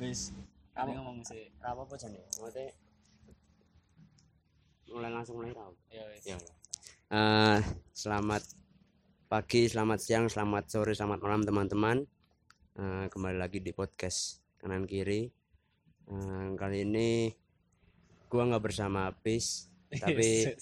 [0.00, 0.32] wis
[0.72, 1.52] Kamu- ngomong sih.
[1.60, 2.72] Apa apa jane maksudnya
[4.90, 6.36] mulai langsung mulai tau ya wis ya
[7.10, 7.58] Eh,
[7.90, 8.42] selamat
[9.26, 11.96] pagi selamat siang selamat sore selamat malam teman-teman.
[12.78, 15.26] Eh, kembali lagi di podcast kanan kiri.
[16.06, 17.28] Eh, kali ini
[18.30, 19.66] gua nggak bersama Apis
[20.02, 20.54] tapi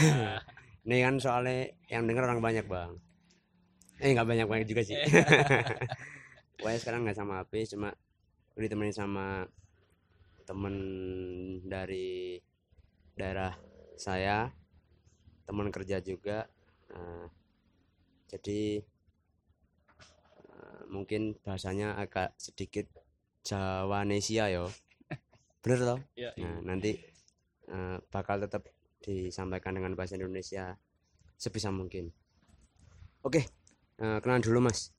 [0.88, 2.96] ini kan soalnya yang denger orang banyak bang.
[4.00, 4.96] Eh nggak banyak banyak juga sih.
[6.58, 7.92] Pokoknya sekarang nggak sama Apis cuma
[8.54, 9.46] ditemenin sama
[10.44, 10.76] temen
[11.66, 12.38] dari
[13.18, 13.54] daerah
[13.98, 14.50] saya
[15.44, 16.46] teman kerja juga.
[16.92, 17.28] Nah,
[18.28, 18.80] jadi
[20.50, 22.86] eh, mungkin bahasanya agak sedikit
[23.44, 24.70] Javanesia yo.
[25.62, 26.00] Bener toh?
[26.16, 26.96] Ya nah nanti
[27.68, 28.68] eh, bakal tetap
[29.04, 30.76] disampaikan dengan bahasa Indonesia
[31.36, 32.08] sebisa mungkin.
[33.24, 33.44] Oke
[34.00, 34.92] eh, kenalan dulu mas.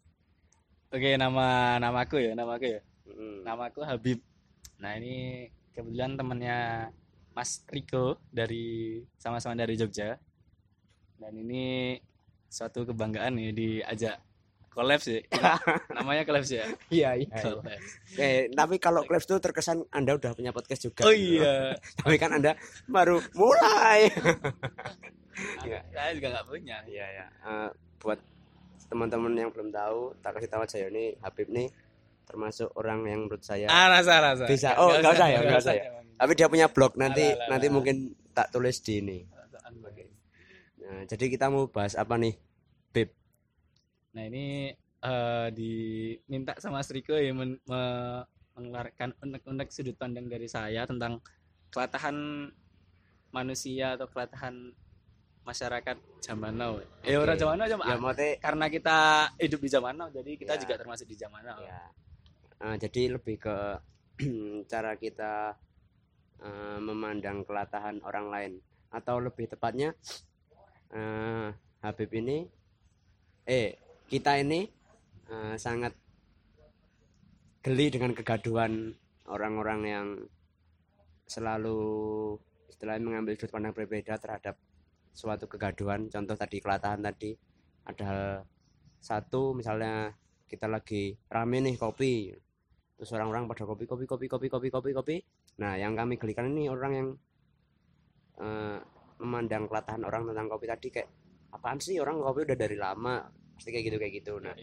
[0.94, 4.20] Oke nama namaku ya namaku ya Mm, namaku Habib.
[4.82, 6.90] Nah ini kebetulan temannya
[7.36, 10.18] Mas Riko dari sama-sama dari Jogja.
[11.20, 11.96] Dan ini
[12.50, 14.20] suatu kebanggaan nih diajak
[14.76, 15.24] collabs ya
[15.96, 16.68] namanya collabs ya?
[16.92, 17.36] Iya iya.
[17.40, 21.40] Collabs Eh, tapi kalau Klebs tuh terkesan anda udah punya podcast juga oh gitu.
[21.44, 21.76] iya.
[22.04, 24.12] Tapi kan anda baru mulai.
[25.68, 25.84] Iya.
[25.92, 26.80] saya juga nggak punya.
[26.88, 27.26] Iya ya.
[27.28, 28.16] Eh, buat
[28.88, 31.68] teman-teman yang belum tahu, tak kasih tahu aja ya ini Habib nih
[32.26, 33.70] termasuk orang yang menurut saya.
[33.70, 34.74] ah rasa rasa Bisa.
[34.76, 35.84] Oh, nggak usah ya, nggak usah ya.
[36.16, 37.76] Tapi dia punya blog nanti Alah, alah, nanti alah.
[37.76, 37.96] mungkin
[38.34, 39.18] tak tulis di ini.
[40.86, 42.36] Nah, jadi kita mau bahas apa nih?
[44.16, 48.24] Nah ini eh, diminta sama Mas Riko ya men- me-
[48.56, 51.20] mengeluarkan unek-unek sudut pandang dari saya tentang
[51.68, 52.48] kelatahan
[53.36, 54.72] manusia atau kelatahan
[55.44, 56.80] masyarakat zaman now.
[57.04, 57.28] Eh Oke.
[57.28, 58.98] orang zaman now zaman Ya karena kita
[59.36, 60.60] hidup di zaman now jadi kita Ya.
[60.64, 61.60] juga termasuk di zaman now.
[61.60, 61.92] ya.
[62.64, 63.58] Eh, jadi lebih ke
[64.72, 65.56] cara kita
[66.40, 68.54] eh, memandang kelatahan orang lain.
[68.96, 69.92] Atau lebih tepatnya
[70.96, 71.52] eh,
[71.84, 72.48] Habib ini
[73.46, 73.78] eh
[74.08, 74.64] kita ini
[75.30, 75.94] eh, sangat
[77.66, 78.94] geli dengan kegaduhan
[79.26, 80.08] orang-orang yang
[81.26, 81.82] selalu
[82.70, 84.56] istilahnya mengambil sudut pandang berbeda terhadap
[85.12, 86.08] suatu kegaduhan.
[86.08, 87.34] Contoh tadi kelatahan tadi
[87.84, 88.42] ada
[89.02, 90.14] satu misalnya
[90.46, 92.45] kita lagi rame nih kopi
[92.96, 95.16] terus orang-orang pada kopi kopi kopi kopi kopi kopi kopi.
[95.60, 97.08] Nah yang kami gelikan ini orang yang
[98.40, 98.80] eh,
[99.20, 101.10] memandang kelatahan orang tentang kopi tadi kayak
[101.52, 102.00] apaan sih?
[102.00, 103.24] Orang kopi udah dari lama.
[103.56, 104.34] Pasti kayak gitu kayak gitu.
[104.40, 104.56] Nah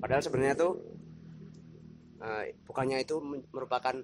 [0.00, 0.72] padahal sebenarnya tuh
[2.24, 3.20] eh, bukannya itu
[3.52, 3.94] merupakan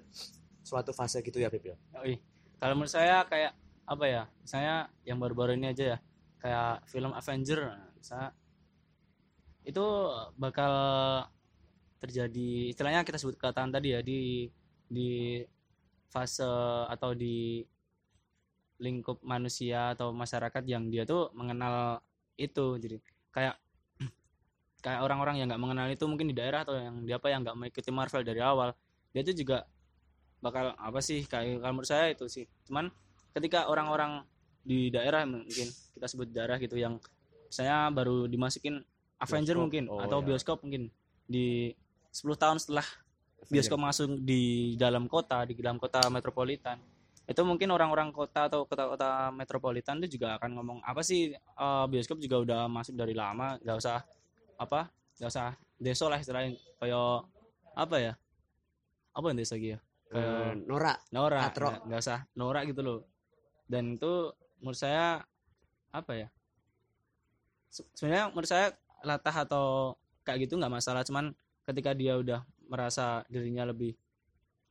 [0.61, 1.77] suatu fase gitu ya Bib ya.
[2.61, 3.57] Kalau menurut saya kayak
[3.89, 4.23] apa ya?
[4.45, 5.99] Misalnya yang baru-baru ini aja ya,
[6.37, 8.29] kayak film Avenger, nah, misalnya
[9.65, 9.85] itu
[10.37, 10.73] bakal
[12.01, 14.49] terjadi istilahnya kita sebut kelatahan tadi ya di
[14.89, 15.39] di
[16.09, 16.43] fase
[16.89, 17.61] atau di
[18.81, 22.01] lingkup manusia atau masyarakat yang dia tuh mengenal
[22.35, 22.97] itu jadi
[23.29, 23.55] kayak
[24.83, 27.55] kayak orang-orang yang nggak mengenal itu mungkin di daerah atau yang dia apa yang nggak
[27.55, 28.73] mengikuti Marvel dari awal
[29.13, 29.69] dia tuh juga
[30.41, 32.89] bakal apa sih kayak kalau menurut saya itu sih cuman
[33.37, 34.25] ketika orang-orang
[34.65, 36.97] di daerah mungkin kita sebut daerah gitu yang
[37.53, 38.81] saya baru dimasukin
[39.21, 39.63] Avenger Bioskop.
[39.69, 40.25] mungkin Oh, atau ya.
[40.33, 40.89] bioskop mungkin
[41.29, 41.77] di
[42.11, 42.85] 10 tahun setelah
[43.51, 46.77] bioskop masuk di dalam kota di dalam kota metropolitan.
[47.27, 52.19] Itu mungkin orang-orang kota atau kota-kota metropolitan itu juga akan ngomong apa sih eh, bioskop
[52.19, 54.03] juga udah masuk dari lama nggak usah
[54.59, 55.47] apa nggak usah
[55.79, 56.55] deso lah istilahnya.
[56.79, 57.25] Kayak
[57.75, 58.13] apa ya?
[59.15, 59.75] Apa yang desa gitu?
[59.75, 59.79] Ya
[60.11, 60.93] Eh, Nora.
[61.15, 61.39] Nora
[61.87, 62.99] nggak usah Nora gitu loh.
[63.67, 65.23] Dan itu menurut saya
[65.91, 66.27] apa ya?
[67.71, 69.95] Se- sebenarnya menurut saya latah atau
[70.27, 71.31] kayak gitu nggak masalah cuman
[71.67, 73.93] ketika dia udah merasa dirinya lebih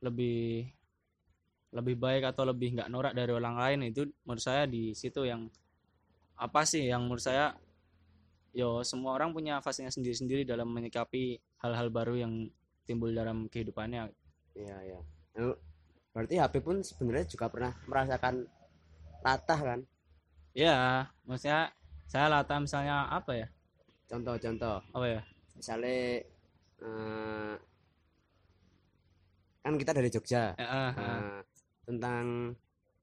[0.01, 0.67] lebih
[1.71, 5.47] lebih baik atau lebih nggak norak dari orang lain itu menurut saya di situ yang
[6.35, 7.55] apa sih yang menurut saya
[8.51, 12.33] yo semua orang punya fasenya sendiri-sendiri dalam menyikapi hal-hal baru yang
[12.83, 14.11] timbul dalam kehidupannya
[14.51, 14.99] Iya iya.
[16.11, 18.43] Berarti HP pun sebenarnya juga pernah merasakan
[19.23, 19.79] latah kan?
[20.51, 21.71] ya maksudnya
[22.07, 23.47] saya latah misalnya apa ya
[24.11, 25.21] Contoh-contoh, apa ya
[25.55, 26.27] misalnya
[26.81, 27.55] eh,
[29.61, 30.91] kan kita dari Jogja, eh, eh.
[30.97, 31.39] eh,
[31.85, 32.53] tentang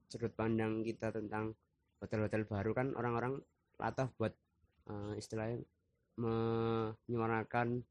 [0.08, 1.54] sudut pandang kita tentang
[2.02, 3.38] hotel-hotel baru kan orang-orang
[3.78, 4.34] latah buat
[4.90, 5.62] eh, istilahnya
[6.19, 7.82] menyuarakan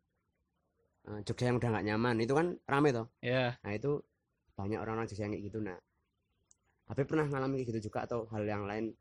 [1.08, 3.08] eh, Jogja yang udah nggak nyaman itu kan rame toh.
[3.24, 4.04] ya Nah itu
[4.60, 5.60] banyak orang-orang Jogja yang kayak gitu.
[5.62, 5.78] Nah,
[6.88, 8.96] Habib pernah ngalami kayak gitu juga atau hal yang lain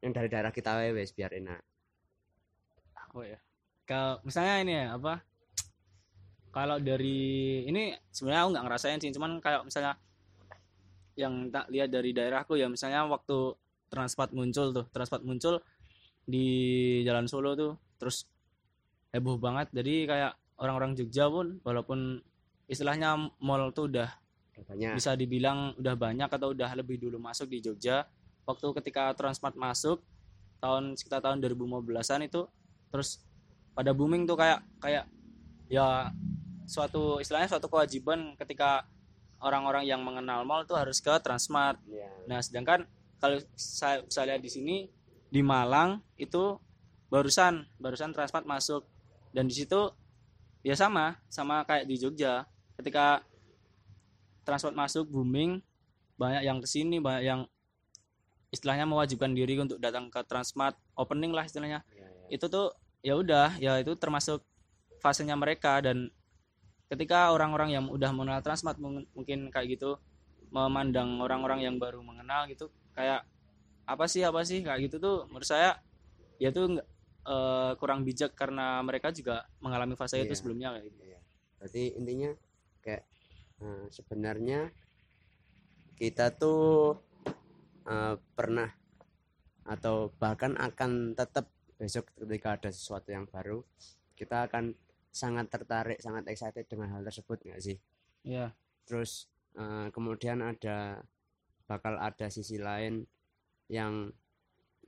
[0.00, 1.60] yang dari daerah kita wes biar enak.
[2.96, 3.38] apa ya
[3.88, 5.24] kalau misalnya ini ya apa
[6.56, 10.00] kalau dari ini sebenarnya aku nggak ngerasain sih cuman kayak misalnya
[11.12, 13.52] yang tak lihat dari daerahku ya misalnya waktu
[13.92, 15.60] Transmart muncul tuh Transmart muncul
[16.24, 16.44] di
[17.04, 18.24] Jalan Solo tuh terus
[19.14, 19.70] heboh banget.
[19.72, 22.20] Jadi kayak orang-orang Jogja pun walaupun
[22.66, 24.10] istilahnya mall tuh udah
[24.56, 24.92] Udah banyak.
[24.96, 28.08] bisa dibilang udah banyak atau udah lebih dulu masuk di Jogja
[28.48, 30.00] waktu ketika Transmart masuk
[30.58, 32.48] tahun sekitar tahun 2015an itu
[32.88, 33.20] terus
[33.76, 35.04] pada booming tuh kayak kayak
[35.68, 36.10] ya
[36.66, 38.84] suatu istilahnya suatu kewajiban ketika
[39.40, 41.80] orang-orang yang mengenal mall tuh harus ke Transmart.
[41.88, 42.88] Ya Nah, sedangkan
[43.22, 44.76] kalau saya, saya lihat di sini
[45.30, 46.58] di Malang itu
[47.08, 48.84] barusan barusan Transmart masuk.
[49.32, 49.92] Dan di situ
[50.64, 52.48] ya sama sama kayak di Jogja.
[52.76, 53.22] Ketika
[54.42, 55.60] Transmart masuk booming
[56.16, 57.40] banyak yang ke sini banyak yang
[58.48, 60.76] istilahnya mewajibkan diri untuk datang ke Transmart.
[60.96, 61.84] Opening lah istilahnya.
[61.92, 62.40] Ya, ya.
[62.40, 62.72] itu tuh
[63.04, 64.40] ya udah ya itu termasuk
[65.04, 65.78] fasenya mereka.
[65.84, 66.08] Dan
[66.86, 69.98] ketika orang-orang yang udah mengenal Transmart mung- mungkin kayak gitu
[70.54, 73.26] memandang orang-orang yang baru mengenal gitu kayak
[73.86, 75.78] apa sih apa sih kayak gitu tuh menurut saya
[76.38, 76.78] ya tuh
[77.26, 80.38] eh, kurang bijak karena mereka juga mengalami fase itu Iya.
[80.38, 81.00] sebelumnya kayak gitu.
[81.02, 81.20] Iya.
[81.58, 82.30] Berarti intinya
[82.78, 83.02] kayak
[83.62, 84.60] eh, sebenarnya
[85.98, 86.94] kita tuh
[87.86, 88.70] eh, pernah
[89.66, 93.66] atau bahkan akan tetap besok ketika ada sesuatu yang baru
[94.14, 94.72] kita akan
[95.16, 97.80] sangat tertarik sangat excited dengan hal tersebut nggak sih?
[98.28, 98.52] Iya,
[98.84, 101.00] terus eh, kemudian ada
[101.64, 103.00] bakal ada sisi lain
[103.72, 104.12] yang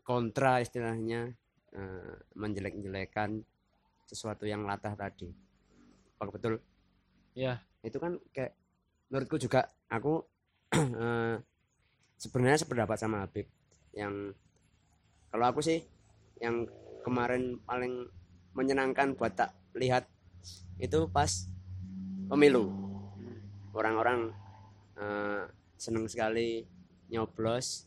[0.04, 1.32] kontra istilahnya
[1.72, 3.40] eh, menjelek-jelekan
[4.04, 5.32] sesuatu yang latah tadi.
[6.20, 6.60] Apa betul?
[7.32, 7.64] Iya.
[7.78, 8.58] itu kan kayak
[9.06, 10.20] menurutku juga aku
[10.76, 11.36] eh,
[12.20, 13.48] sebenarnya sependapat sama Habib.
[13.96, 14.36] Yang
[15.32, 15.80] kalau aku sih
[16.42, 16.68] yang
[17.06, 18.10] kemarin paling
[18.52, 20.10] menyenangkan buat tak lihat
[20.78, 21.30] itu pas
[22.30, 22.70] pemilu.
[23.74, 24.30] Orang-orang
[24.98, 25.44] eh,
[25.74, 26.62] seneng sekali
[27.10, 27.86] nyoblos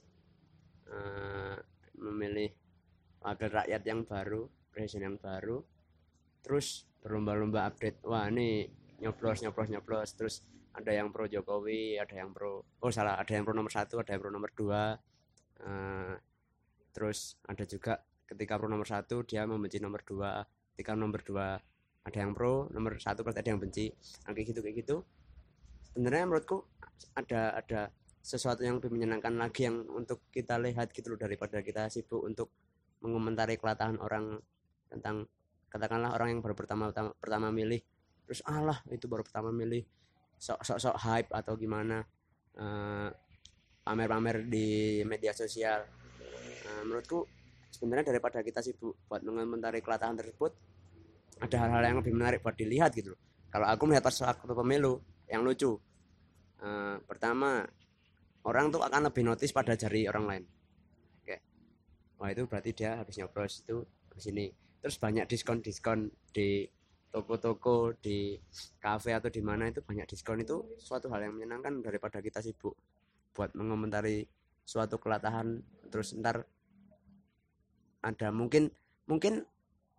[0.88, 1.56] eh,
[2.00, 2.52] memilih
[3.22, 5.64] wakil rakyat yang baru presiden yang baru.
[6.44, 8.68] Terus berlomba-lomba update wah ini
[9.00, 10.10] nyoblos nyoblos nyoblos.
[10.16, 10.36] Terus
[10.72, 14.16] ada yang pro Jokowi ada yang pro oh salah ada yang pro nomor satu ada
[14.16, 14.96] yang pro nomor dua.
[15.62, 16.16] Eh,
[16.92, 20.44] terus ada juga ketika pro nomor satu dia membenci nomor dua
[20.74, 21.60] ketika nomor dua
[22.02, 23.94] ada yang pro nomor satu berarti ada yang benci.
[24.26, 24.96] Nah, kayak gitu kayak gitu.
[25.94, 26.66] Sebenarnya menurutku
[27.14, 27.82] ada ada
[28.22, 32.54] sesuatu yang lebih menyenangkan lagi yang untuk kita lihat gitu loh daripada kita sibuk untuk
[33.02, 34.38] mengomentari kelatahan orang
[34.90, 35.26] tentang
[35.74, 37.82] katakanlah orang yang baru pertama pertama, pertama milih.
[38.30, 39.86] Terus alah itu baru pertama milih.
[40.42, 42.02] Sok sok hype atau gimana
[42.58, 43.10] eh,
[43.82, 45.86] pamer-pamer di media sosial.
[46.66, 47.26] Eh, menurutku
[47.74, 50.54] sebenarnya daripada kita sibuk buat mengomentari kelatahan tersebut
[51.42, 53.18] ada hal-hal yang lebih menarik buat dilihat gitu
[53.52, 55.76] kalau aku melihat pas waktu pemilu yang lucu.
[56.62, 57.68] Eh, pertama
[58.48, 60.44] orang tuh akan lebih notice pada jari orang lain.
[61.20, 61.36] Oke
[62.16, 63.84] wah itu berarti dia habis nyoblos itu
[64.16, 64.46] di sini
[64.82, 66.66] terus banyak diskon diskon di
[67.12, 68.40] toko-toko di
[68.80, 70.40] kafe atau di mana itu banyak diskon.
[70.40, 72.80] Itu suatu hal yang menyenangkan daripada kita sibuk
[73.36, 74.24] buat mengomentari
[74.64, 75.60] suatu kelatahan
[75.92, 76.48] terus ntar
[78.00, 78.72] ada mungkin
[79.10, 79.44] mungkin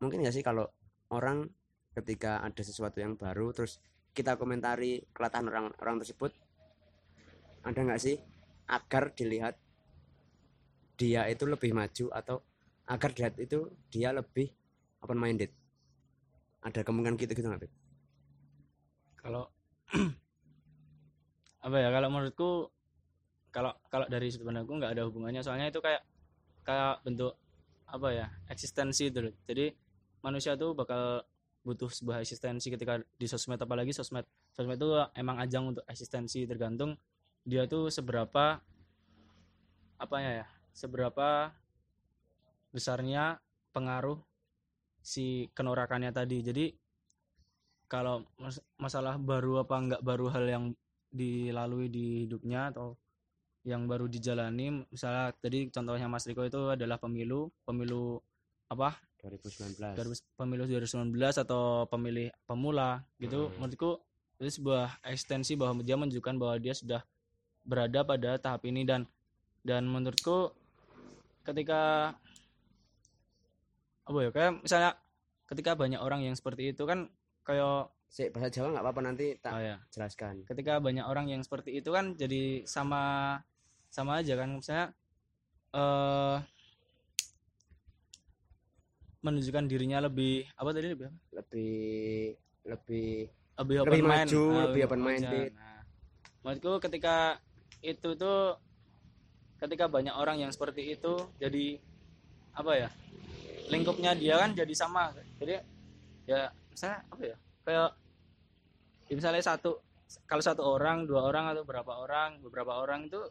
[0.00, 0.72] mungkin nggak sih kalau
[1.12, 1.46] orang
[1.92, 3.78] ketika ada sesuatu yang baru terus
[4.16, 6.32] kita komentari kelatahan orang orang tersebut
[7.62, 8.16] ada nggak sih
[8.68, 9.54] agar dilihat
[10.96, 12.40] dia itu lebih maju atau
[12.88, 14.48] agar dilihat itu dia lebih
[15.04, 15.52] open minded
[16.62, 17.66] ada kemungkinan gitu gitu nggak?
[19.18, 19.50] Kalau
[21.66, 22.50] apa ya kalau menurutku
[23.52, 26.02] kalau kalau dari sudut pandangku nggak ada hubungannya soalnya itu kayak
[26.62, 27.34] kayak bentuk
[27.90, 29.30] apa ya eksistensi itu.
[29.44, 29.74] Jadi
[30.22, 31.26] manusia tuh bakal
[31.62, 34.26] butuh sebuah eksistensi ketika di sosmed apalagi sosmed.
[34.54, 36.98] Sosmed itu emang ajang untuk eksistensi tergantung
[37.42, 38.62] dia tuh seberapa
[39.98, 41.50] apa ya seberapa
[42.74, 43.38] besarnya
[43.74, 44.18] pengaruh
[45.02, 46.38] si kenorakannya tadi.
[46.42, 46.66] Jadi
[47.86, 50.64] kalau mas- masalah baru apa enggak baru hal yang
[51.12, 52.96] dilalui di hidupnya atau
[53.62, 58.18] yang baru dijalani misalnya tadi contohnya Mas Riko itu adalah pemilu pemilu
[58.66, 61.14] apa 2019 dari pemilu 2019
[61.46, 63.46] atau pemilih pemula gitu.
[63.46, 63.62] Hmm.
[63.62, 64.02] menurutku
[64.42, 67.06] itu sebuah ekstensi bahwa dia menunjukkan bahwa dia sudah
[67.62, 68.82] berada pada tahap ini.
[68.82, 69.06] Dan
[69.62, 70.50] dan menurutku
[71.46, 72.14] ketika
[74.02, 74.98] apa ya kayak misalnya
[75.46, 77.06] ketika banyak orang yang seperti itu kan
[77.46, 80.44] kayak Sik, bahasa Jawa nggak apa-apa nanti tak oh ya jelaskan.
[80.44, 83.38] Ketika banyak orang yang seperti itu kan jadi sama
[83.88, 84.60] sama aja kan.
[84.60, 84.86] Misalnya
[85.72, 86.36] eh
[89.22, 91.18] menunjukkan dirinya lebih apa tadi lebih apa?
[91.32, 91.72] lebih
[92.66, 95.50] lebih lebih Lebih open mind maju, Ah, lebih open minded.
[95.54, 95.80] nah,
[96.42, 97.16] menurutku ketika
[97.80, 98.58] itu tuh
[99.58, 101.78] ketika banyak orang yang seperti itu jadi
[102.52, 102.88] apa ya
[103.70, 105.62] lingkupnya dia kan jadi sama jadi
[106.26, 107.90] ya misalnya apa ya kayak
[109.06, 109.78] ya misalnya satu
[110.26, 113.22] kalau satu orang dua orang atau berapa orang beberapa orang itu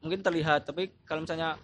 [0.00, 1.60] mungkin terlihat tapi kalau misalnya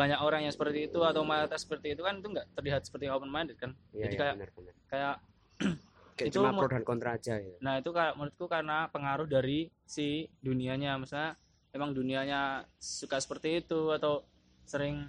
[0.00, 3.28] banyak orang yang seperti itu atau mayoritas seperti itu kan itu nggak terlihat seperti open
[3.28, 4.74] minded kan Iya, Jadi iya, kayak- benar-benar.
[4.88, 5.14] kayak
[6.16, 7.56] Kayak itu cuma pro dan kontra aja ya.
[7.60, 11.32] Nah itu kayak menurutku karena pengaruh dari si dunianya, misalnya
[11.72, 14.24] emang dunianya suka seperti itu atau
[14.64, 15.08] sering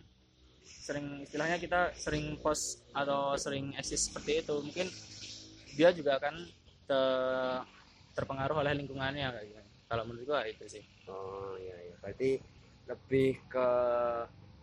[0.63, 4.87] sering istilahnya kita sering post atau sering eksis seperti itu, mungkin
[5.75, 6.35] dia juga akan
[6.87, 7.61] te-
[8.15, 9.61] terpengaruh oleh lingkungannya kayak gitu.
[9.87, 10.83] Kalau menurutku itu sih.
[11.11, 11.95] Oh iya iya.
[11.99, 12.39] Berarti
[12.87, 13.67] lebih ke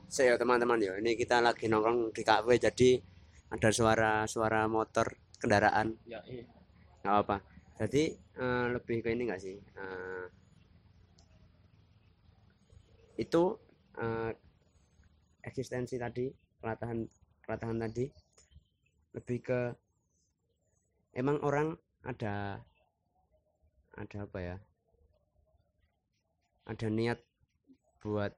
[0.08, 0.96] saya teman-teman ya.
[0.96, 2.96] Ini kita lagi nongkrong di kafe jadi
[3.52, 6.44] ada suara-suara motor kendaraan Ya, iya.
[7.04, 7.36] nggak apa.
[7.78, 9.56] Jadi eh, lebih ke ini nggak sih?
[9.60, 10.26] Eh,
[13.20, 13.42] itu
[14.00, 14.32] eh,
[15.44, 17.04] eksistensi tadi pelatahan
[17.44, 18.04] pelatahan tadi
[19.14, 19.60] lebih ke
[21.16, 22.64] emang orang ada
[23.94, 24.56] ada apa ya?
[26.68, 27.20] Ada niat
[28.04, 28.32] buat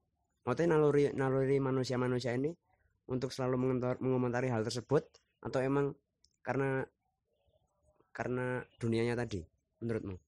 [0.50, 2.50] maksudnya naluri naluri manusia-manusia ini
[3.06, 5.06] untuk selalu mengentor- mengomentari hal tersebut
[5.38, 5.94] atau emang
[6.42, 6.82] karena
[8.10, 9.46] karena dunianya tadi
[9.78, 10.18] menurutmu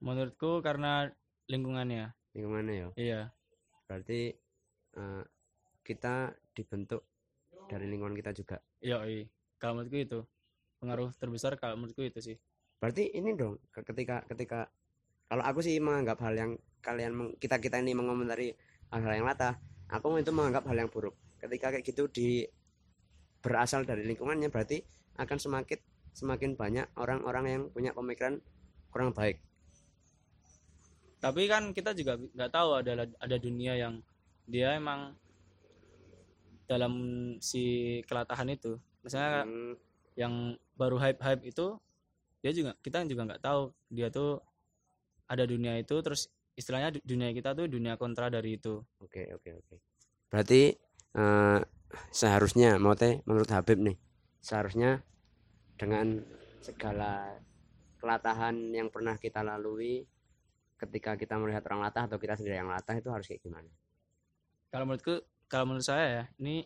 [0.00, 1.08] Menurutku karena
[1.48, 2.12] lingkungannya.
[2.36, 3.20] lingkungannya ya Iya.
[3.88, 4.36] berarti
[4.92, 5.22] eh,
[5.80, 7.08] kita dibentuk
[7.66, 9.00] dari lingkungan kita juga Iya.
[9.56, 10.20] Kalau menurutku itu
[10.76, 12.36] pengaruh terbesar kalau menurutku itu sih.
[12.76, 14.68] berarti ini dong ke- ketika ketika
[15.24, 18.56] kalau aku sih menganggap hal yang kalian kita kita ini mengomentari
[18.90, 19.54] hal-hal yang latah.
[19.90, 21.14] Aku itu menganggap hal yang buruk.
[21.42, 22.46] Ketika kayak gitu di
[23.40, 24.84] berasal dari lingkungannya berarti
[25.16, 25.80] akan semakin
[26.12, 28.38] semakin banyak orang-orang yang punya pemikiran
[28.92, 29.40] kurang baik.
[31.20, 34.00] Tapi kan kita juga nggak tahu ada ada dunia yang
[34.48, 35.14] dia emang
[36.66, 36.94] dalam
[37.42, 38.78] si kelatahan itu.
[39.02, 39.74] Misalnya Hmm,
[40.18, 40.34] yang
[40.76, 41.78] baru hype hype itu
[42.40, 43.74] dia juga kita juga nggak tahu.
[43.92, 44.40] Dia tuh
[45.30, 46.26] ada dunia itu terus
[46.60, 48.84] istilahnya du- dunia kita tuh dunia kontra dari itu.
[49.00, 49.76] Oke oke oke.
[50.28, 50.76] Berarti
[51.16, 51.60] eh,
[52.12, 53.96] seharusnya mau teh menurut Habib nih
[54.40, 55.04] seharusnya
[55.76, 56.20] dengan
[56.60, 57.40] segala
[58.00, 60.04] kelatahan yang pernah kita lalui
[60.80, 63.68] ketika kita melihat orang latah atau kita sendiri yang latah itu harus kayak gimana?
[64.72, 66.64] Kalau menurutku kalau menurut saya ya ini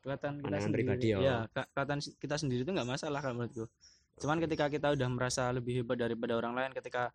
[0.00, 0.76] kelihatan kita sendiri.
[0.82, 1.18] pribadi, ya.
[1.20, 3.64] ya ke- kelihatan kita sendiri itu nggak masalah kalau menurutku.
[4.18, 7.12] Cuman ketika kita udah merasa lebih hebat daripada orang lain ketika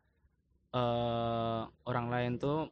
[0.73, 2.67] eh, orang lain tuh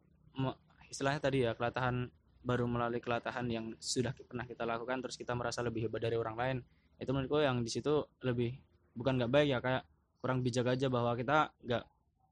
[0.89, 2.07] istilahnya tadi ya kelatahan
[2.45, 6.37] baru melalui kelatahan yang sudah pernah kita lakukan terus kita merasa lebih hebat dari orang
[6.37, 6.57] lain
[7.01, 8.55] itu menurutku yang di situ lebih
[8.93, 9.83] bukan nggak baik ya kayak
[10.21, 11.83] kurang bijak aja bahwa kita nggak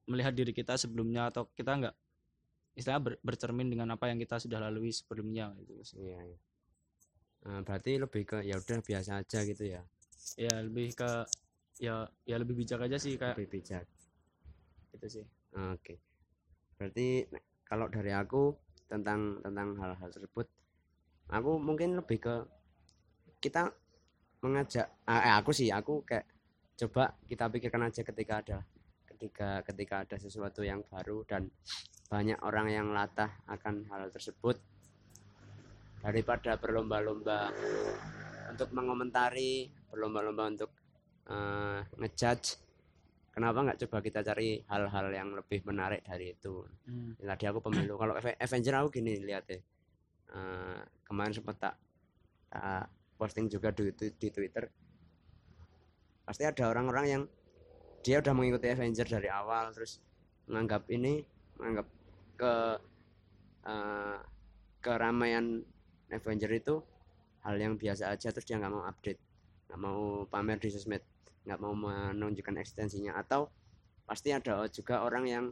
[0.07, 1.95] melihat diri kita sebelumnya atau kita nggak
[2.77, 5.97] istilahnya ber- bercermin dengan apa yang kita sudah lalui sebelumnya gitu sih.
[6.01, 6.39] iya, iya.
[7.43, 9.83] Eh, berarti lebih ke ya udah biasa aja gitu ya
[10.39, 11.27] ya lebih ke
[11.83, 13.85] ya ya lebih bijak aja sih kayak lebih bijak
[14.95, 16.01] gitu sih Oke.
[16.77, 18.53] Berarti nek- kalau dari aku
[18.89, 20.45] tentang tentang hal-hal tersebut,
[21.29, 22.35] aku mungkin lebih ke
[23.37, 23.69] kita
[24.43, 26.27] mengajak ah, eh, aku sih aku kayak
[26.75, 28.57] coba kita pikirkan aja ketika ada
[29.07, 31.47] ketika ketika ada sesuatu yang baru dan
[32.11, 34.59] banyak orang yang latah akan hal tersebut
[36.03, 37.55] daripada berlomba-lomba
[38.51, 40.71] untuk mengomentari berlomba-lomba untuk
[41.31, 42.62] eh, ngejudge
[43.33, 46.63] kenapa nggak coba kita cari hal-hal yang lebih menarik dari itu?
[46.85, 47.17] Hmm.
[47.17, 49.61] tadi aku pemilu kalau Ave- Avenger aku gini lihat deh.
[50.33, 51.75] Eh, kemarin sempat tak,
[52.53, 52.85] tak
[53.17, 54.69] posting juga di, di, Twitter.
[56.23, 57.23] Pasti ada orang-orang yang
[58.05, 59.97] dia udah mengikuti Avenger dari awal terus
[60.47, 61.23] menganggap ini
[61.57, 61.87] menganggap
[62.37, 62.53] ke
[63.65, 64.17] eh,
[64.83, 65.63] keramaian
[66.11, 66.75] Avenger itu
[67.43, 69.19] hal yang biasa aja terus dia nggak mau update
[69.71, 71.03] nggak mau pamer di sosmed
[71.43, 73.51] nggak mau menunjukkan ekstensinya atau
[74.03, 75.45] pasti ada juga orang yang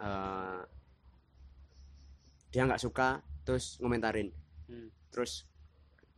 [0.00, 0.60] eh,
[2.52, 4.30] dia nggak suka terus ngomentarin.
[4.70, 4.88] Hmm.
[5.12, 5.44] terus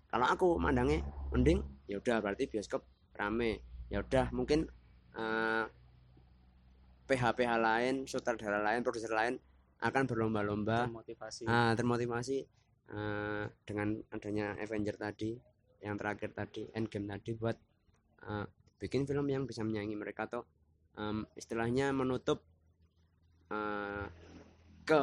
[0.07, 1.02] kalau aku mandangnya
[1.35, 1.59] mending
[1.90, 2.87] ya udah berarti bioskop
[3.19, 3.62] rame.
[3.90, 4.66] Ya udah mungkin
[5.14, 5.64] eh,
[7.04, 9.37] PH-PH lain sutradara lain produser lain
[9.85, 11.43] akan berlomba-lomba termotivasi.
[11.45, 12.38] ah, termotivasi
[12.88, 15.37] eh, dengan adanya Avenger tadi
[15.85, 17.57] yang terakhir tadi Endgame tadi buat
[18.25, 18.47] eh,
[18.85, 20.45] bikin film yang bisa menyaingi mereka atau
[20.95, 22.45] em, istilahnya menutup
[23.49, 24.05] eh,
[24.85, 25.03] ke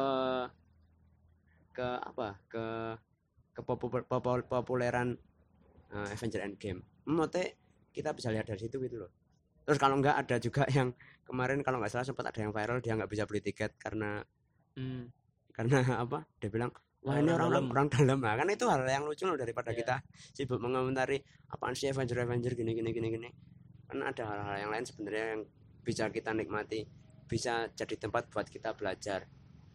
[1.72, 2.64] ke apa ke
[3.52, 5.18] ke popu- popu- populeran
[5.90, 7.58] eh, Avenger Endgame Mote
[7.90, 9.10] kita bisa lihat dari situ gitu loh
[9.62, 12.94] terus kalau nggak ada juga yang kemarin kalau nggak salah sempat ada yang viral dia
[12.94, 14.22] nggak bisa beli tiket karena
[14.72, 15.04] Hmm.
[15.52, 16.72] karena apa dia bilang
[17.04, 17.64] wah ini Orang dalam.
[17.76, 19.84] orang dalam lah kan itu hal yang lucu loh daripada Iya.
[19.84, 19.94] kita
[20.32, 21.20] sibuk mengomentari
[21.52, 23.28] apaan sih Avenger Avenger gini gini gini gini
[23.92, 25.42] kan ada hal-hal yang lain sebenarnya yang
[25.84, 26.88] bisa kita nikmati
[27.28, 29.28] bisa jadi tempat buat kita belajar.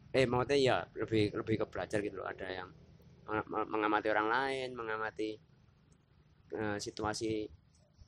[0.10, 2.26] Eh maksudnya ya lebih lebih ke belajar gitu loh.
[2.26, 2.70] Ada yang
[3.30, 5.38] meng- meng- mengamati orang lain mengamati
[6.58, 7.46] eh, situasi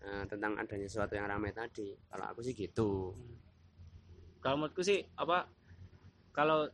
[0.02, 1.94] eh, tentang adanya sesuatu yang ramai tadi.
[2.10, 3.14] Kalau aku sih gitu.
[4.42, 5.46] Kalau menurutku sih apa
[6.34, 6.66] kalau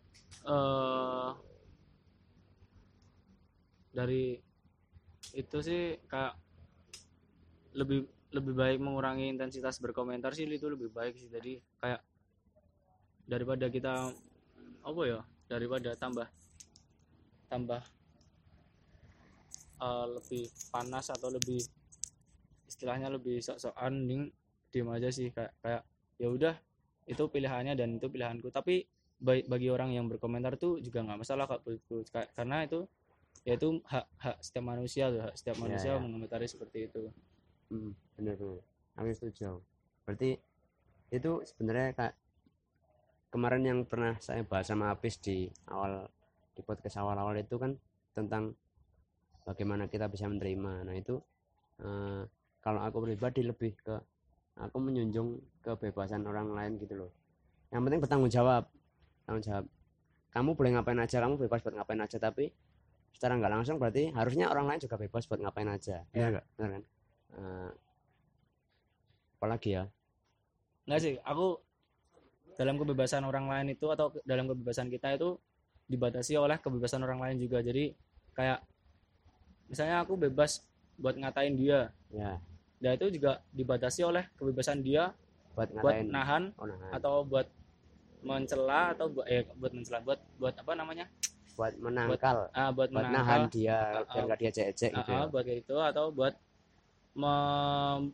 [0.48, 1.32] eh
[3.96, 4.36] dari
[5.36, 6.36] itu sih kayak
[7.76, 12.02] lebih lebih baik mengurangi intensitas berkomentar sih itu lebih baik sih jadi kayak
[13.26, 13.94] daripada kita
[14.86, 16.28] apa ya daripada tambah
[17.50, 17.82] tambah
[19.82, 21.64] eh, lebih panas atau lebih
[22.66, 24.24] istilahnya lebih sok-sokan mending
[24.74, 25.82] diem aja sih kayak kayak
[26.20, 26.56] ya udah
[27.06, 28.90] itu pilihannya dan itu pilihanku tapi
[29.22, 31.98] ba- bagi orang yang berkomentar tuh juga nggak masalah kak menurutku.
[32.12, 32.84] Ka- karena itu
[33.46, 36.02] ya itu hak hak setiap manusia tuh hak setiap Iya, manusia iya.
[36.02, 37.14] mengomentari seperti itu
[37.70, 38.62] Hmm, benar benar.
[38.96, 39.60] Aku setuju.
[40.06, 40.38] Berarti
[41.14, 42.14] itu sebenarnya kak
[43.34, 46.08] kemarin yang pernah saya bahas sama Apis di awal
[46.56, 47.76] di podcast awal-awal itu kan
[48.16, 48.56] tentang
[49.44, 50.88] bagaimana kita bisa menerima.
[50.88, 51.20] Nah itu
[51.84, 52.24] eh,
[52.64, 53.96] kalau aku pribadi lebih ke
[54.56, 57.12] aku menjunjung kebebasan orang lain gitu loh.
[57.76, 58.64] Yang penting bertanggung jawab,
[59.28, 59.66] tanggung jawab.
[60.32, 62.52] Kamu boleh ngapain aja, kamu bebas buat ngapain aja, tapi
[63.16, 66.04] secara nggak langsung berarti harusnya orang lain juga bebas buat ngapain aja.
[66.12, 66.46] Benar nggak?
[66.56, 66.84] Benar kan?
[67.36, 67.72] Eh,
[69.40, 69.84] apalagi ya?
[70.88, 71.60] Nggak sih aku
[72.56, 75.36] dalam kebebasan orang lain itu atau dalam kebebasan kita itu
[75.92, 77.60] dibatasi oleh kebebasan orang lain juga.
[77.60, 77.92] Jadi
[78.34, 78.64] kayak
[79.68, 80.64] misalnya aku bebas
[80.96, 81.92] buat ngatain dia.
[82.14, 82.40] Ya.
[82.80, 85.12] Dan itu juga dibatasi oleh kebebasan dia
[85.56, 86.92] buat buat nahan oh, nahan.
[87.00, 87.48] atau buat
[88.20, 91.08] mencela atau buat eh buat mencela buat buat apa namanya?
[91.56, 92.52] Buat menangkal.
[92.52, 93.16] ah buat, buat menangkal.
[93.16, 95.24] nahan dia Ah, biar nggak dia cek gitu Ah, ya.
[95.24, 96.36] ah, buat itu atau buat
[97.16, 98.12] me-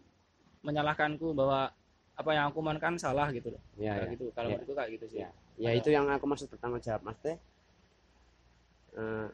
[0.62, 1.74] menyalahkanku bahwa
[2.14, 4.12] apa yang aku mainkan salah gitu loh ya, kayak ya.
[4.14, 4.54] gitu kalau Ya.
[4.56, 5.30] menurutku kayak gitu sih Ya.
[5.58, 7.36] ya itu yang aku maksud bertanggung jawab maksudnya
[8.94, 9.28] eh,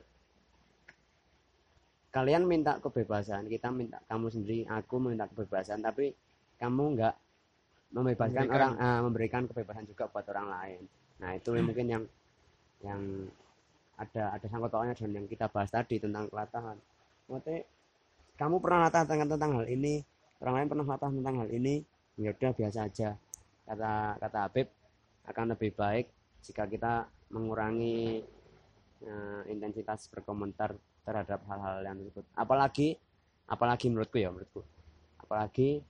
[2.10, 6.16] kalian minta kebebasan kita minta kamu sendiri aku minta kebebasan tapi
[6.58, 7.16] kamu nggak
[7.88, 8.56] membebaskan Memberikan.
[8.56, 10.82] orang ah, memberikan kebebasan juga buat orang lain
[11.18, 12.04] nah itu yang mungkin yang
[12.82, 13.02] yang
[13.98, 16.78] ada ada sangkut pautnya dengan yang kita bahas tadi tentang kelatahan
[17.26, 17.66] maksudnya
[18.38, 20.06] kamu pernah latah tentang, tentang hal ini?
[20.38, 21.82] Orang lain pernah latah tentang hal ini?
[22.22, 23.18] Ya udah biasa aja.
[23.66, 24.68] Kata kata Habib
[25.26, 26.06] akan lebih baik
[26.46, 28.22] jika kita mengurangi
[29.02, 32.26] eh, intensitas berkomentar terhadap hal-hal yang tersebut.
[32.38, 32.94] Apalagi
[33.50, 34.62] apalagi menurutku ya menurutku.
[35.18, 35.82] Apalagi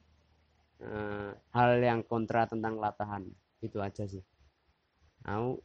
[0.79, 3.27] eh, hal yang kontra tentang latahan.
[3.59, 4.23] Itu aja sih.
[5.27, 5.59] Aku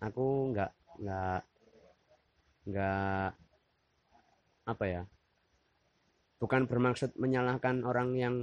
[0.00, 0.24] aku
[0.56, 0.72] nggak
[1.04, 1.40] nggak
[2.64, 3.28] nggak
[4.64, 5.04] apa ya
[6.40, 8.36] bukan bermaksud menyalahkan orang yang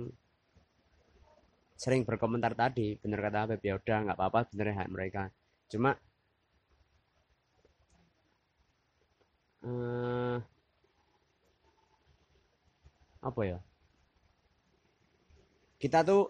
[1.81, 2.93] sering berkomentar tadi.
[3.01, 5.23] Bener kata Habib ya udah nggak apa-apa bener hak mereka.
[5.71, 5.97] Cuma
[9.65, 10.37] eh,
[13.21, 13.57] apa ya?
[15.81, 16.29] Kita tuh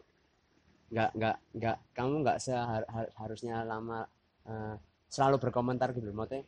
[0.91, 4.08] nggak nggak nggak kamu nggak seharusnya lama
[4.47, 4.76] eh,
[5.12, 6.47] selalu berkomentar gitu maksudnya.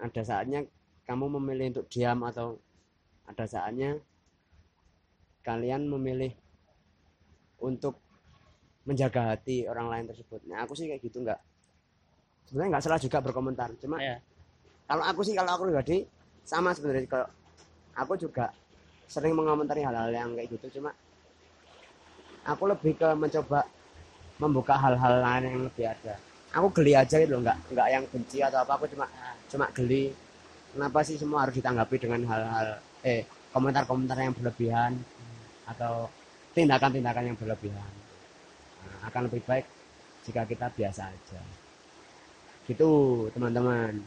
[0.00, 0.64] Ada saatnya
[1.04, 2.56] kamu memilih untuk diam atau
[3.30, 3.96] ada saatnya
[5.40, 6.34] kalian memilih
[7.62, 7.96] untuk
[8.84, 10.40] menjaga hati orang lain tersebut.
[10.48, 11.40] Nah aku sih kayak gitu nggak
[12.48, 13.70] sebenarnya nggak salah juga berkomentar.
[13.78, 14.18] Cuma Iya.
[14.90, 16.02] kalau aku sih kalau aku pribadi
[16.42, 17.28] sama sebenarnya kalau
[17.94, 18.50] aku juga
[19.06, 20.80] sering mengomentari hal-hal yang kayak gitu.
[20.80, 20.90] Cuma
[22.42, 23.68] aku lebih ke mencoba
[24.40, 26.14] membuka hal-hal lain yang lebih ada.
[26.50, 28.74] Aku geli aja gitu loh, nggak nggak yang benci atau apa.
[28.80, 29.06] Aku cuma
[29.46, 30.10] cuma geli.
[30.70, 34.92] Kenapa sih semua harus ditanggapi dengan hal-hal eh komentar-komentar yang berlebihan
[35.66, 36.06] atau
[36.54, 37.92] tindakan-tindakan yang berlebihan.
[38.84, 39.66] Nah, akan lebih baik
[40.26, 41.40] jika kita biasa aja.
[42.68, 42.90] Gitu
[43.34, 43.98] teman-teman.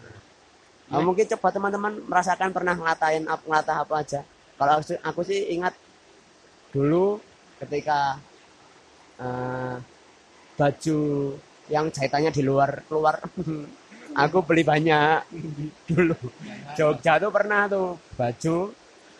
[0.94, 4.22] Oh, mungkin coba teman-teman merasakan pernah ngelatain ap- ngelatah apa aja.
[4.60, 5.74] Kalau aku, sih- aku sih ingat
[6.74, 7.18] dulu
[7.62, 8.18] ketika
[9.22, 9.76] eh,
[10.60, 11.00] baju
[11.72, 13.16] yang jahitannya di luar keluar
[14.24, 15.26] aku beli banyak
[15.90, 16.18] dulu.
[16.78, 18.58] Jogja tuh pernah tuh baju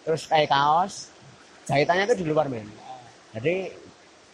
[0.04, 0.94] terus kayak kaos
[1.66, 2.68] jahitannya tuh di luar men.
[3.34, 3.72] Jadi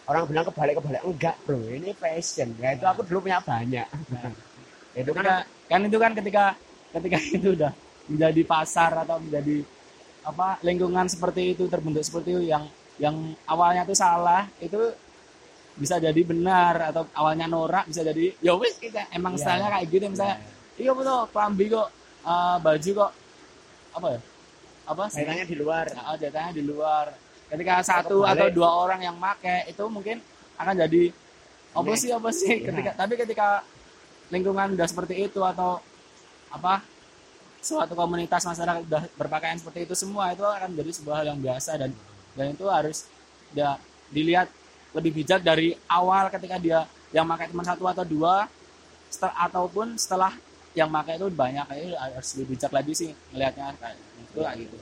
[0.10, 2.50] orang bilang kebalik kebalik enggak bro ini fashion.
[2.58, 3.86] Ya itu aku dulu punya banyak.
[5.00, 6.44] Itu ketika kan kan itu kan ketika
[6.92, 7.72] ketika itu udah
[8.10, 9.62] menjadi pasar atau menjadi
[10.26, 12.66] apa lingkungan seperti itu terbentuk seperti itu yang
[13.00, 13.16] yang
[13.48, 14.76] awalnya tuh salah itu
[15.80, 19.46] bisa jadi benar atau awalnya norak bisa jadi ya wis kita emang Iya.
[19.46, 20.38] stylenya kayak gitu misalnya.
[20.76, 21.88] Iya betul kelambi kok
[22.26, 23.12] eh, baju kok
[23.96, 24.20] apa ya
[24.90, 25.86] apa sih Jahitannya di luar.
[25.94, 27.06] Nah, jahitannya di luar
[27.46, 28.34] ketika satu kebalik.
[28.34, 30.18] atau dua orang yang make itu mungkin
[30.54, 31.04] akan jadi
[31.72, 32.66] apa sih apa sih Iya.
[32.68, 33.48] ketika tapi ketika
[34.30, 35.82] lingkungan udah seperti itu atau
[36.50, 36.82] apa
[37.60, 41.72] suatu komunitas masyarakat udah berpakaian seperti itu semua itu akan jadi sebuah hal yang biasa
[41.76, 41.92] dan
[42.34, 43.06] dan itu harus
[43.50, 43.78] dia
[44.10, 44.48] dilihat
[44.94, 48.46] lebih bijak dari awal ketika dia yang pakai cuma satu atau dua
[49.10, 50.34] setel- ataupun setelah
[50.74, 53.98] yang pakai itu banyak itu harus lebih bijak lagi sih melihatnya kayak
[54.30, 54.76] itu kayak gitu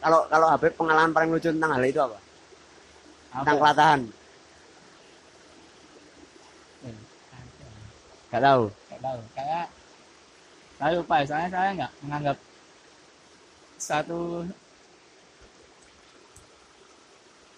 [0.00, 2.16] Kalau kalau Habib pengalaman paling lucu tentang hal itu apa?
[3.30, 3.60] Apa Tentang ya?
[3.60, 4.00] kelatahan.
[6.80, 7.00] Hmm.
[8.30, 8.62] Gak tahu.
[8.70, 9.66] Nggak tahu kayak
[10.80, 12.36] saya lupa ya, soalnya saya nggak menganggap
[13.76, 14.20] satu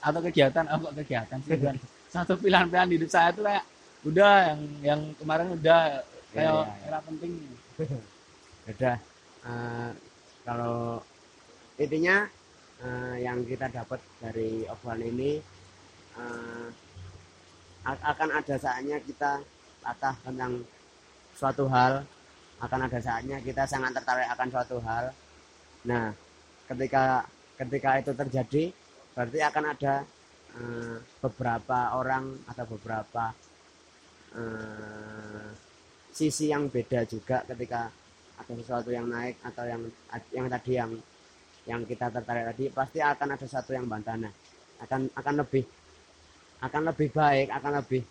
[0.02, 1.76] atau kegiatan apa kegiatan sih bukan
[2.14, 3.64] satu pilihan-pilihan hidup saya itu kayak
[4.02, 6.02] udah yang yang kemarin udah
[6.34, 6.86] kayak Iya, iya, iya.
[6.90, 7.32] era penting
[8.70, 8.96] Udah.
[9.42, 9.90] eh,
[10.42, 10.98] kalau
[11.78, 12.26] intinya
[12.82, 15.32] eh, yang kita dapat dari obrolan ini
[17.82, 19.42] a- akan ada saatnya kita
[19.82, 20.62] latah tentang
[21.34, 22.06] suatu hal
[22.62, 25.10] akan ada saatnya kita sangat tertarik akan suatu hal.
[25.90, 26.14] Nah
[26.70, 27.26] ketika
[27.58, 28.64] ketika itu terjadi
[29.12, 29.94] berarti akan ada
[30.58, 33.34] eh, beberapa orang atau beberapa
[34.38, 35.48] eh,
[36.12, 37.90] sisi yang beda juga ketika
[38.42, 39.82] ada sesuatu yang naik atau yang
[40.34, 40.92] yang tadi yang
[41.62, 44.30] yang kita tertarik tadi pasti akan ada satu yang bantana.
[44.82, 45.64] Akan akan lebih
[46.62, 48.02] akan lebih baik akan lebih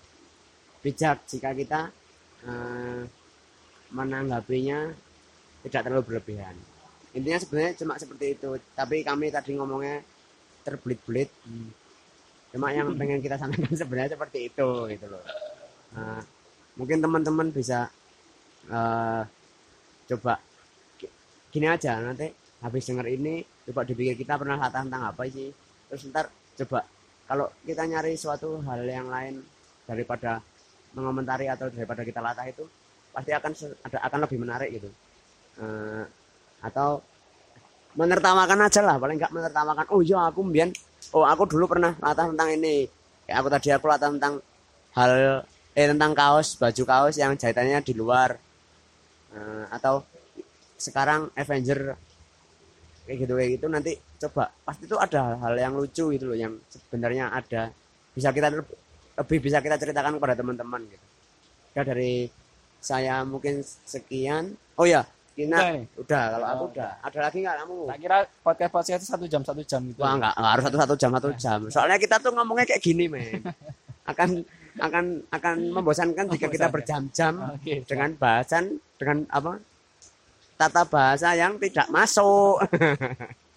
[0.82, 1.92] bijak jika kita
[2.48, 3.04] eh,
[3.92, 4.92] menanggapinya
[5.68, 6.56] tidak terlalu berlebihan.
[7.12, 8.50] Intinya sebenarnya cuma seperti itu.
[8.74, 10.00] Tapi kami tadi ngomongnya
[10.64, 11.30] terbelit-belit.
[12.56, 15.24] Cuma yang pengen kita sampaikan sebenarnya seperti itu gitu loh.
[15.92, 16.24] Nah,
[16.80, 17.92] mungkin teman-teman bisa
[18.72, 19.24] eh,
[20.12, 20.36] coba
[21.00, 21.14] gi-
[21.56, 22.28] gini aja nanti
[22.62, 25.50] habis denger ini coba dipikir kita pernah latah tentang apa sih?
[25.88, 26.28] Terus ntar
[26.62, 26.84] coba
[27.26, 29.40] kalau kita nyari suatu hal yang lain
[29.88, 30.44] daripada
[30.92, 32.68] mengomentari atau daripada kita latah itu
[33.16, 33.52] pasti akan
[33.88, 34.90] ada akan lebih menarik gitu.
[35.60, 36.04] Eh,
[36.62, 37.02] atau
[37.96, 40.72] menertawakan aja lah paling nggak menertawakan oh iya aku mbien
[41.12, 42.88] oh aku dulu pernah latah tentang ini.
[43.28, 44.34] Kayak aku tadi aku latah tentang
[44.96, 45.12] hal
[45.72, 48.36] eh tentang kaos baju kaos yang jahitannya di luar
[49.32, 50.04] Eh, atau
[50.76, 51.96] sekarang Avenger
[53.08, 53.92] kayak gitu kayak gitu nanti
[54.28, 54.52] coba.
[54.64, 57.72] Pasti itu ada hal yang lucu gitu loh yang sebenarnya ada.
[58.12, 61.06] Bisa kita lebih, bisa kita ceritakan kepada teman-teman gitu.
[61.72, 62.28] Ya dari
[62.84, 64.52] saya mungkin sekian.
[64.76, 65.72] Oh ya Kina Udah
[66.04, 66.92] udah kalau aku Oh, udah.
[67.08, 67.78] Ada lagi nggak kamu?
[67.88, 70.04] Tak kira podcast podcast itu satu jam satu jam gitu.
[70.04, 71.60] Wah enggak, enggak harus satu satu jam satu jam.
[71.72, 73.40] Soalnya kita tuh ngomongnya kayak gini men.
[74.12, 74.44] Akan
[74.80, 79.60] akan akan membosankan jika kita berjam-jam dengan bahasan dengan apa?
[80.56, 82.62] Tata bahasa yang tidak masuk.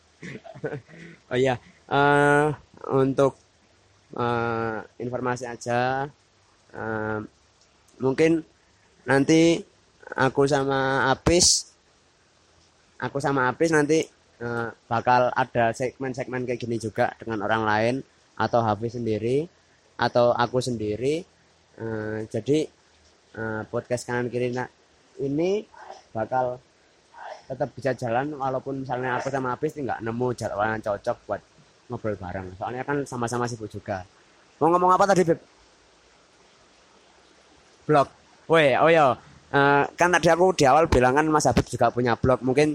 [1.30, 2.48] oh iya, eh,
[2.90, 3.36] untuk
[4.16, 6.08] eh, informasi aja,
[6.72, 7.18] eh,
[8.00, 8.40] mungkin
[9.04, 9.60] nanti
[10.16, 11.76] aku sama Apis,
[12.96, 14.00] aku sama Apis nanti
[14.40, 17.94] eh, bakal ada segmen-segmen kayak gini juga dengan orang lain
[18.34, 19.46] atau Hafiz sendiri
[19.98, 21.22] atau aku sendiri.
[21.74, 22.58] Eh, jadi
[23.34, 24.54] eh, podcast kanan kiri
[25.22, 25.66] ini
[26.14, 26.58] bakal
[27.44, 31.40] tetap bisa jalan walaupun misalnya aku sama Apis nggak nemu jadwal yang cocok buat
[31.92, 32.48] ngobrol bareng.
[32.56, 34.06] Soalnya kan sama-sama sibuk juga.
[34.62, 35.40] Mau ngomong apa tadi, Beb?
[37.84, 38.08] Blog.
[38.48, 39.12] Weh, oh ya.
[39.54, 42.40] Eh, kan tadi aku di awal bilang kan Mas Habib juga punya blog.
[42.40, 42.74] Mungkin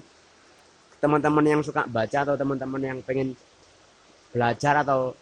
[0.99, 3.33] teman-teman yang suka baca atau teman-teman yang pengen
[4.29, 5.15] belajar atau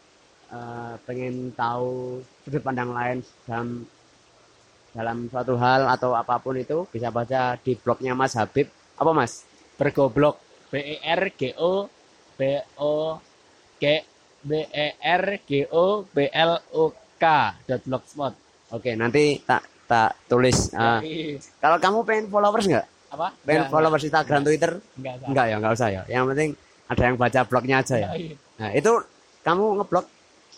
[0.50, 3.68] eh, pengen tahu sudut pandang lain dalam
[4.92, 8.68] dalam suatu hal atau apa pun itu bisa baca di blognya Mas Habib.
[8.98, 9.46] Apa Mas?
[9.78, 10.42] bergoblok
[10.74, 11.86] B E R G O
[12.34, 12.42] B
[12.82, 13.22] O
[13.78, 14.02] G
[14.42, 16.90] B E R G O B L O
[17.22, 17.26] K
[17.70, 18.34] dot blogspot
[18.74, 20.74] Oke, nanti tak tak tulis.
[20.76, 21.40] Yoi.
[21.64, 22.88] kalau kamu pengen followers nggak?
[23.08, 24.72] apa Pengen Enggak, followers Instagram, Twitter?
[25.00, 26.02] enggak enggak, Enggak ya, enggak usah ya.
[26.12, 26.50] Yang penting
[26.90, 28.10] ada yang baca blognya aja ya.
[28.60, 28.92] Nah, itu
[29.48, 30.06] kamu ngeblog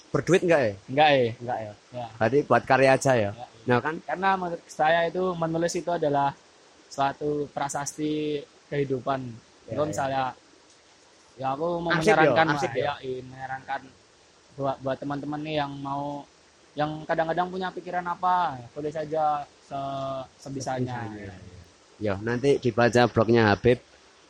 [0.09, 0.73] berduit enggak ya?
[0.89, 1.73] enggak eh Enggak ya.
[1.93, 2.05] ya.
[2.17, 3.31] Berarti buat karya aja ya.
[3.33, 3.45] Ya.
[3.69, 6.33] Nah, kan karena menurut saya itu menulis itu adalah
[6.89, 9.21] suatu prasasti kehidupan
[9.69, 9.89] Ya, Kalau ya.
[9.93, 10.23] misalnya
[11.37, 12.83] ya aku mau Arsip yo, menyarankan arsip Pak, yo.
[12.89, 13.81] ya, iya, menyarankan
[14.57, 16.25] buat buat teman-teman nih yang mau
[16.75, 21.33] yang kadang-kadang punya pikiran apa boleh saja se- sebisanya Sebisanya.
[21.99, 23.77] Yo, nanti dibaca blognya Habib.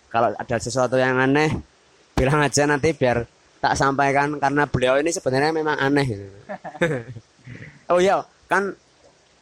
[0.09, 1.53] Kalau ada sesuatu yang aneh,
[2.17, 3.29] bilang aja nanti biar
[3.59, 6.05] tak sampaikan karena beliau ini sebenarnya memang aneh.
[6.07, 6.25] gitu.
[7.91, 8.71] oh iya kan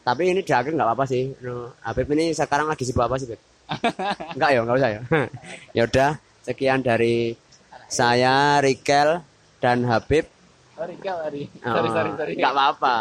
[0.02, 3.28] tapi ini di akhir nggak apa-apa sih no, Habib ini sekarang lagi sibuk apa sih
[3.28, 3.40] Beb?
[4.36, 5.00] Enggak ya, enggak usah ya.
[5.76, 7.36] ya udah, sekian dari
[7.84, 9.20] saya Rikel
[9.60, 10.24] dan Habib.
[10.72, 11.42] Sorry, sorry.
[11.60, 12.32] Oh, Sorry, sorry, sorry.
[12.40, 12.94] Enggak apa-apa.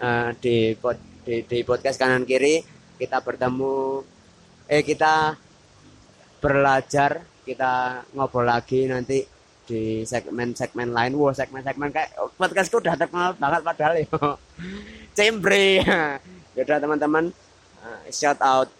[0.00, 2.62] Eh, di, pod- di di podcast kanan kiri
[2.96, 4.00] kita bertemu
[4.70, 5.34] eh kita
[6.38, 7.72] belajar, kita
[8.14, 9.20] ngobrol lagi nanti
[9.70, 11.14] di segmen-segmen lain.
[11.14, 14.06] Wah, segmen-segmen kayak podcastku udah terkenal banget padahal ya.
[15.16, 15.78] Cembre.
[16.58, 17.30] ya udah teman-teman,
[17.86, 18.79] eh, shout out